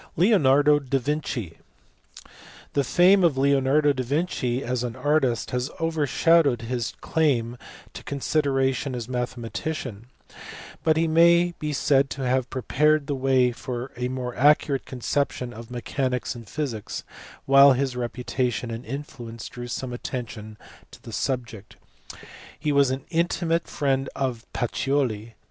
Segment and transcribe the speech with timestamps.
[0.17, 1.59] Leonardo da Vinci.
[2.73, 7.55] The fame of Leonardo da Vinci as an artist has overshadowed his claim
[7.93, 10.05] to consideration as a mathe matician,
[10.83, 15.53] but he may be said to have prepared the way for a more accurate conception
[15.53, 17.03] of mechanics and physics,
[17.45, 20.57] while his reputation and influence drew some attention
[20.89, 21.75] to the sub ject;
[22.59, 25.35] he was an intimate friend of Pacioli.